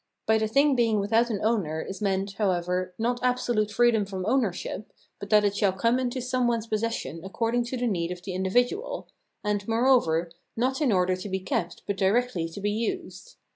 [0.25, 4.91] By the thing being without an owner is meant, however, not absolute freedom from ownership,
[5.23, 8.33] l3ut that it shall come into some one's possession according to the need of the
[8.33, 9.09] individual,
[9.43, 13.35] and, moreover, not in order to be kept but directly to be used.